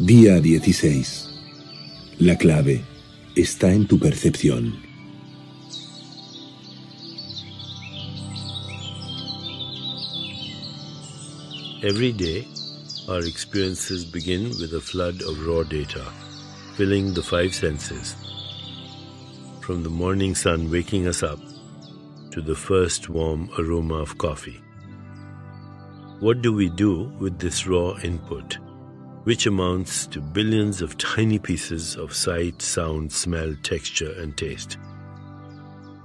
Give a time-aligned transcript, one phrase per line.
[0.00, 1.28] Día 16.
[2.20, 2.82] La clave
[3.36, 4.72] está en tu percepción.
[11.82, 12.48] Every day,
[13.10, 16.06] our experiences begin with a flood of raw data,
[16.78, 18.16] filling the five senses.
[19.60, 21.40] From the morning sun waking us up
[22.30, 24.62] to the first warm aroma of coffee.
[26.20, 28.56] What do we do with this raw input?
[29.24, 34.78] Which amounts to billions of tiny pieces of sight, sound, smell, texture, and taste.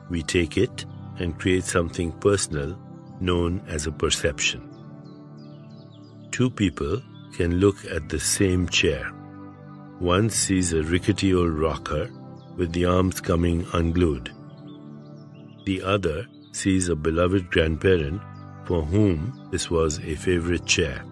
[0.09, 0.85] We take it
[1.17, 2.77] and create something personal
[3.19, 4.69] known as a perception.
[6.31, 7.01] Two people
[7.33, 9.05] can look at the same chair.
[9.99, 12.09] One sees a rickety old rocker
[12.57, 14.31] with the arms coming unglued.
[15.65, 18.21] The other sees a beloved grandparent
[18.65, 21.03] for whom this was a favorite chair.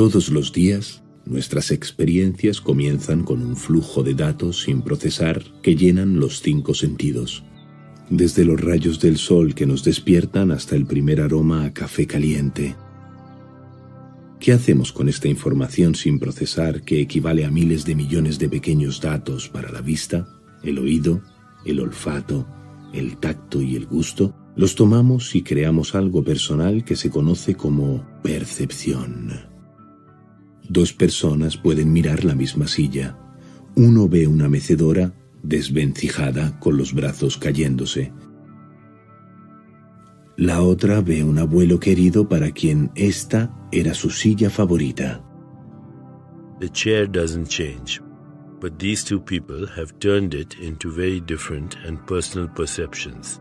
[0.00, 6.18] Todos los días, nuestras experiencias comienzan con un flujo de datos sin procesar que llenan
[6.18, 7.44] los cinco sentidos.
[8.08, 12.76] Desde los rayos del sol que nos despiertan hasta el primer aroma a café caliente.
[14.40, 19.02] ¿Qué hacemos con esta información sin procesar que equivale a miles de millones de pequeños
[19.02, 20.26] datos para la vista,
[20.62, 21.20] el oído,
[21.66, 22.46] el olfato,
[22.94, 24.34] el tacto y el gusto?
[24.56, 29.49] Los tomamos y creamos algo personal que se conoce como percepción.
[30.70, 33.18] Dos personas pueden mirar la misma silla.
[33.74, 38.12] Uno ve una mecedora desvencijada con los brazos cayéndose.
[40.36, 45.20] La otra ve un abuelo querido para quien esta era su silla favorita.
[46.60, 48.00] The chair doesn't change,
[48.60, 53.40] but these two people have turned it into very different and personal perceptions.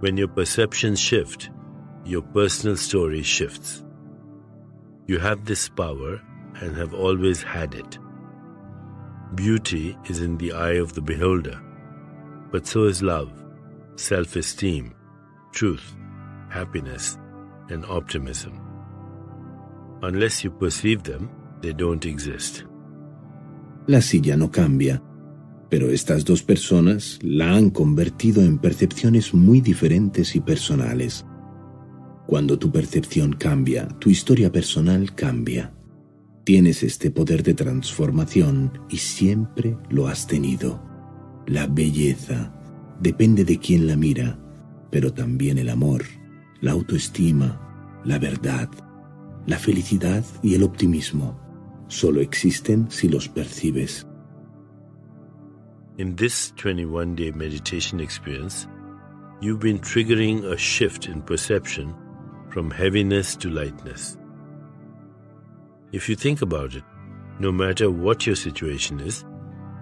[0.00, 1.52] When your perceptions shift,
[2.04, 3.84] your personal story shifts.
[5.06, 6.20] You have this power
[6.60, 7.98] and have always had it.
[9.34, 11.60] Beauty is in the eye of the beholder,
[12.52, 13.32] but so is love,
[13.96, 14.94] self esteem,
[15.52, 15.96] truth,
[16.50, 17.18] happiness,
[17.68, 18.60] and optimism.
[20.02, 21.30] Unless you perceive them,
[21.62, 22.64] they don't exist.
[23.88, 25.02] La silla no cambia,
[25.68, 31.24] pero estas dos personas la han convertido en percepciones muy diferentes y personales.
[32.26, 35.72] Cuando tu percepción cambia, tu historia personal cambia.
[36.44, 40.82] Tienes este poder de transformación y siempre lo has tenido.
[41.46, 42.52] La belleza
[43.00, 44.38] depende de quién la mira,
[44.90, 46.04] pero también el amor,
[46.60, 48.68] la autoestima, la verdad,
[49.46, 51.38] la felicidad y el optimismo.
[51.88, 54.06] Solo existen si los percibes.
[55.98, 58.66] In this 21 day meditation experience,
[59.40, 61.94] you've been triggering a shift in perception
[62.52, 64.18] from heaviness to lightness.
[65.90, 66.84] If you think about it,
[67.38, 69.24] no matter what your situation is,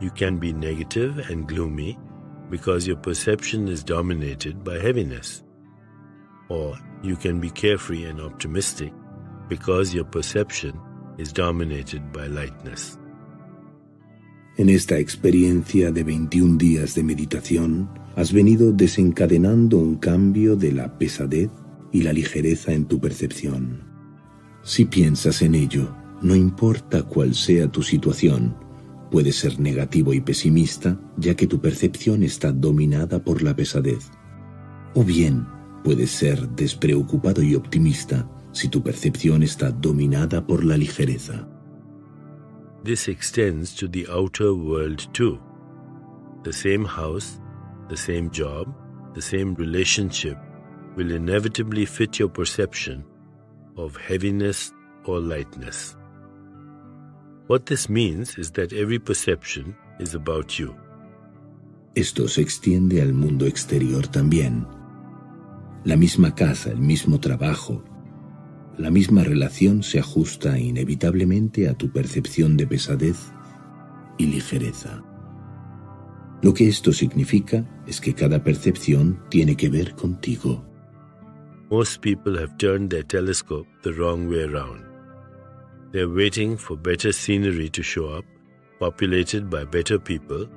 [0.01, 1.99] you can be negative and gloomy
[2.49, 5.43] because your perception is dominated by heaviness.
[6.49, 8.93] Or you can be carefree and optimistic
[9.49, 10.79] because your perception
[11.19, 12.97] is dominated by lightness.
[14.59, 20.99] En esta experiencia de 21 días de meditación, has venido desencadenando un cambio de la
[20.99, 21.51] pesadez
[21.93, 23.83] y la ligereza en tu percepción.
[24.63, 28.57] Si piensas en ello, no importa cuál sea tu situación,
[29.11, 34.11] puedes ser negativo y pesimista ya que tu percepción está dominada por la pesadez.
[34.95, 35.47] O bien,
[35.83, 41.49] puedes ser despreocupado y optimista si tu percepción está dominada por la ligereza.
[42.85, 45.39] This extends to the outer world too.
[46.45, 47.41] The same house,
[47.89, 48.69] the same job,
[49.15, 50.37] the same relationship
[50.97, 53.05] will inevitably fit your perception
[53.77, 54.73] of heaviness
[55.05, 55.97] or lightness.
[57.47, 60.75] What this means is that every perception is about you.
[61.95, 64.67] Esto se extiende al mundo exterior también.
[65.85, 67.83] La misma casa, el mismo trabajo,
[68.79, 73.33] la misma relación se ajusta inevitablemente a tu percepción de pesadez
[74.17, 75.03] y ligereza.
[76.43, 80.70] Lo que esto significa es que cada percepción tiene que ver contigo.
[81.71, 84.85] Most people have turned their telescope the wrong way around.
[85.93, 88.25] They're waiting for better scenery to show up,
[88.81, 90.49] populated by better people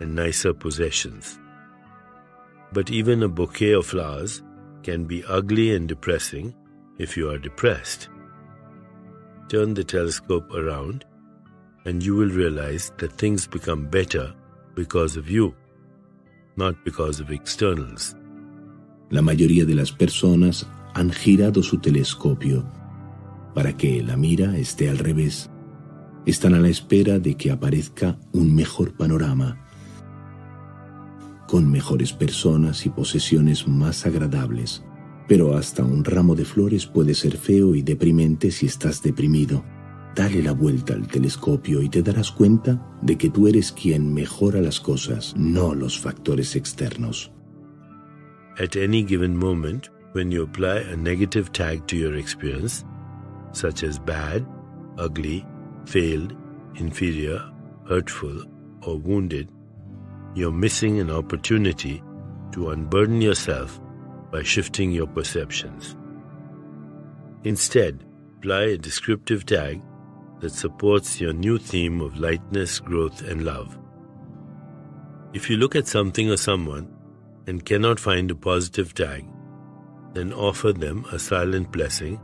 [0.00, 1.38] and nicer possessions.
[2.72, 4.42] But even a bouquet of flowers
[4.82, 6.54] can be ugly and depressing
[6.98, 8.08] if you are depressed.
[9.50, 11.04] Turn the telescope around
[11.84, 14.34] and you will realize that things become better
[14.74, 15.54] because of you,
[16.56, 18.14] not because of externals.
[19.14, 22.64] La mayoría de las personas han girado su telescopio
[23.54, 25.48] para que la mira esté al revés.
[26.26, 29.64] Están a la espera de que aparezca un mejor panorama,
[31.46, 34.82] con mejores personas y posesiones más agradables.
[35.28, 39.64] Pero hasta un ramo de flores puede ser feo y deprimente si estás deprimido.
[40.16, 44.60] Dale la vuelta al telescopio y te darás cuenta de que tú eres quien mejora
[44.60, 47.33] las cosas, no los factores externos.
[48.58, 52.84] At any given moment, when you apply a negative tag to your experience,
[53.50, 54.46] such as bad,
[54.96, 55.44] ugly,
[55.86, 56.36] failed,
[56.76, 57.50] inferior,
[57.88, 58.44] hurtful,
[58.82, 59.48] or wounded,
[60.36, 62.00] you're missing an opportunity
[62.52, 63.80] to unburden yourself
[64.30, 65.96] by shifting your perceptions.
[67.42, 68.04] Instead,
[68.38, 69.82] apply a descriptive tag
[70.38, 73.76] that supports your new theme of lightness, growth, and love.
[75.32, 76.93] If you look at something or someone
[77.46, 79.24] and cannot find a positive tag,
[80.14, 82.18] then offer them a silent blessing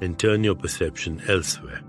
[0.00, 1.82] and turn your perception elsewhere.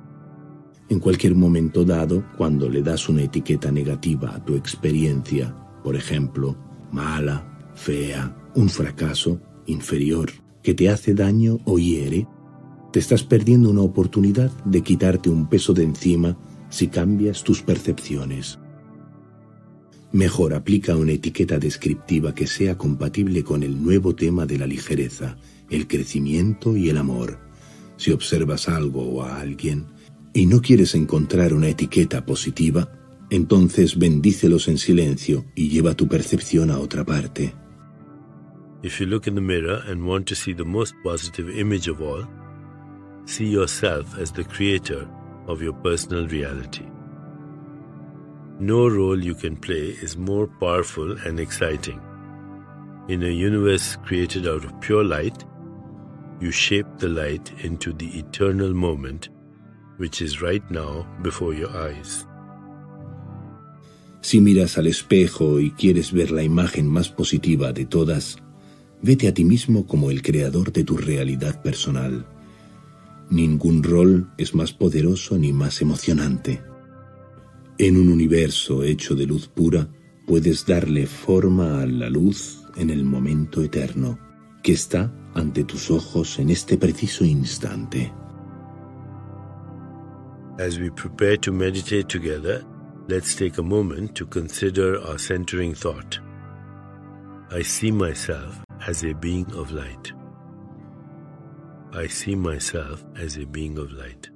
[0.90, 6.56] En cualquier momento dado, cuando le das una etiqueta negativa a tu experiencia, por ejemplo,
[6.92, 10.30] mala, fea, un fracaso, inferior,
[10.62, 12.28] que te hace daño o hiere,
[12.92, 16.38] te estás perdiendo una oportunidad de quitarte un peso de encima
[16.70, 18.60] si cambias tus percepciones.
[20.16, 25.36] Mejor aplica una etiqueta descriptiva que sea compatible con el nuevo tema de la ligereza,
[25.70, 27.38] el crecimiento y el amor.
[27.98, 29.88] Si observas algo o a alguien
[30.32, 32.90] y no quieres encontrar una etiqueta positiva,
[33.30, 37.54] entonces bendícelos en silencio y lleva tu percepción a otra parte.
[38.84, 42.00] If you look in the mirror and want to see the most positive image of
[42.00, 42.26] all,
[43.26, 45.10] see yourself as the creator
[45.46, 46.95] of your personal reality.
[48.60, 52.00] No role you can play is more powerful and exciting.
[53.08, 55.44] In a universe created out of pure light,
[56.40, 59.30] you shape the light into the eternal moment
[59.98, 62.26] which is right now before your eyes.
[64.22, 68.38] Si miras al espejo y quieres ver la imagen más positiva de todas,
[69.02, 72.26] Vete a ti mismo como el creador de tu realidad personal.
[73.30, 76.64] Ningún rol es más poderoso ni más emocionante.
[77.78, 79.88] En un universo hecho de luz pura,
[80.26, 84.18] puedes darle forma a la luz en el momento eterno,
[84.64, 88.14] que está ante tus ojos en este preciso instante.
[90.58, 92.64] As we prepare to meditate together,
[93.10, 96.20] let's take a moment to consider our centering thought.
[97.52, 100.14] I see myself as a being of light.
[101.92, 104.30] I see myself as a being of light.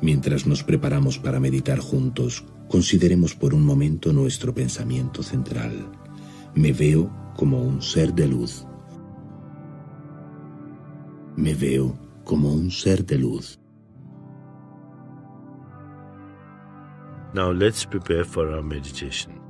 [0.00, 5.86] Mientras nos preparamos para meditar juntos, consideremos por un momento nuestro pensamiento central.
[6.54, 8.66] Me veo como un ser de luz.
[11.36, 13.58] Me veo como un ser de luz.
[17.32, 19.40] Now let's prepare for our meditation.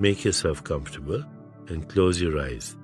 [0.00, 1.24] Make yourself comfortable
[1.68, 2.76] and close your eyes.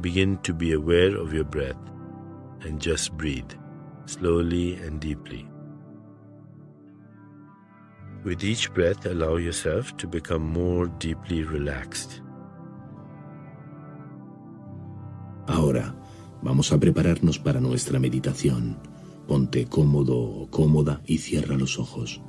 [0.00, 1.76] Begin to be aware of your breath
[2.62, 3.52] and just breathe
[4.06, 5.48] slowly and deeply.
[8.24, 12.22] With each breath, allow yourself to become more deeply relaxed.
[15.46, 15.94] Ahora
[16.42, 18.78] vamos a prepararnos para nuestra meditación.
[19.28, 22.22] Ponte cómodo o cómoda y cierra los ojos.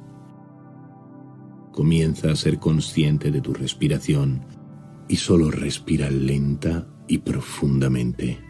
[1.72, 4.46] Comienza a ser consciente de tu respiración
[5.08, 8.45] y solo respira lenta y profundamente.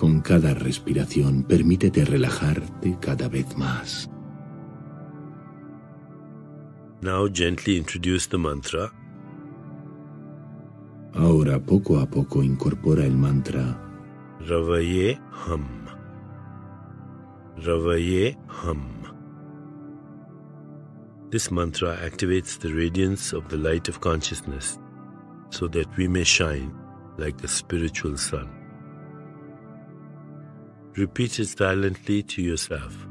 [0.00, 4.08] Con cada respiración permítete relajarte cada vez más.
[7.02, 8.90] Now gently introduce the mantra.
[11.12, 13.78] Ahora poco a poco incorpora el mantra
[14.40, 15.66] Ravaye Ham.
[17.58, 19.02] Ravaye Ham.
[21.30, 24.78] This mantra activates the radiance of the light of consciousness
[25.50, 26.72] so that we may shine
[27.18, 28.59] like the spiritual sun.
[30.96, 33.06] Repeat it silently to yourself.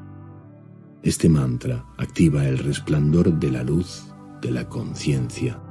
[1.02, 5.62] Este mantra activa el resplandor de la luz de la conciencia,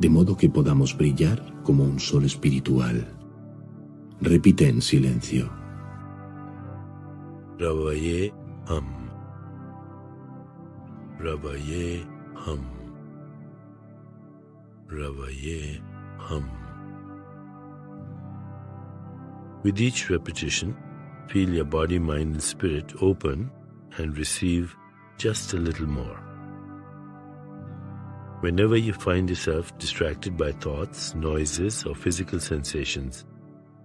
[0.00, 3.06] de modo que podamos brillar como un sol espiritual.
[4.22, 5.52] Repite en silencio.
[7.58, 8.32] Ravaye
[8.68, 8.86] Ham.
[11.18, 12.06] Ravaye
[12.46, 12.58] Hum.
[14.88, 15.80] Ravaye
[16.18, 16.44] Hum.
[19.62, 20.74] With each repetition,
[21.28, 23.50] feel your body, mind, and spirit open
[23.98, 24.74] and receive
[25.18, 26.18] just a little more.
[28.40, 33.24] Whenever you find yourself distracted by thoughts, noises, or physical sensations,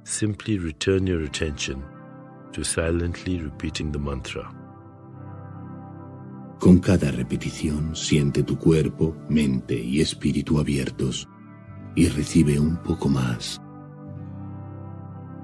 [0.04, 1.84] simply return your attention
[2.54, 4.52] to silently repeating the mantra.
[6.60, 11.28] Con cada repetición siente tu cuerpo, mente y espíritu abiertos
[11.96, 13.62] y recibe un poco más.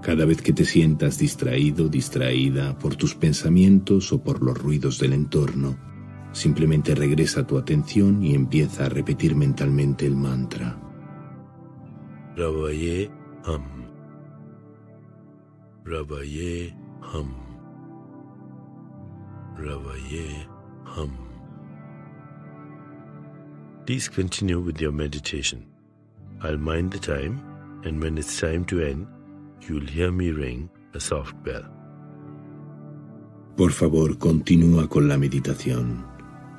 [0.03, 5.13] Cada vez que te sientas distraído, distraída por tus pensamientos o por los ruidos del
[5.13, 5.77] entorno,
[6.33, 10.77] simplemente regresa tu atención y empieza a repetir mentalmente el mantra.
[12.36, 13.10] Ravaye
[13.45, 13.63] Ham.
[15.86, 17.43] Ravaye Ham.
[19.55, 20.48] Ravaye
[20.98, 21.12] hum.
[23.86, 25.65] Please continue with your meditation.
[26.41, 27.39] I'll mind the time,
[27.86, 29.07] and when it's time to end,
[29.67, 31.63] you'll hear me ring a soft bell.
[33.55, 36.05] Por favor, continúa con la meditación.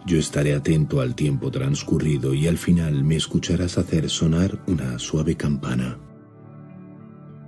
[0.07, 5.35] Yo estaré atento al tiempo transcurrido y al final me escucharás hacer sonar una suave
[5.35, 5.99] campana.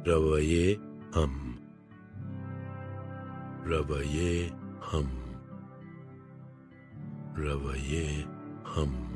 [0.04, 0.80] Ravaye
[1.14, 1.58] hum.
[3.64, 4.52] Ravaye
[4.92, 5.06] hum.
[7.36, 8.26] Ravaye
[8.76, 9.15] hum.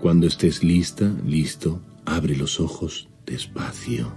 [0.00, 4.12] Cuando estés lista, listo, abre los ojos despacio.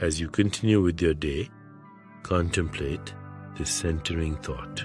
[0.00, 1.50] As you continue with your day,
[2.22, 3.12] contemplate
[3.58, 4.84] this centering thought.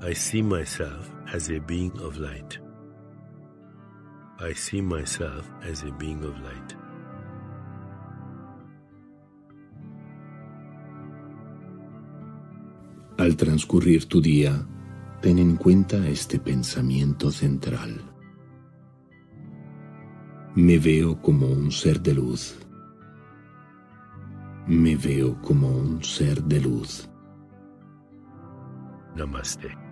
[0.00, 2.58] I see myself as a being of light.
[4.38, 6.77] I see myself as a being of light.
[13.28, 14.66] Al transcurrir tu día,
[15.20, 18.00] ten en cuenta este pensamiento central.
[20.54, 22.56] Me veo como un ser de luz.
[24.66, 27.06] Me veo como un ser de luz.
[29.14, 29.87] Namaste.